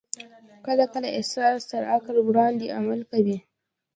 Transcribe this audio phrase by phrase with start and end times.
[0.65, 3.37] کله کله احساس تر عقل وړاندې عمل کوي.